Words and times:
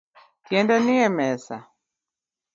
Tiende 0.47 0.75
nie 0.87 1.09
mesa 1.17 1.57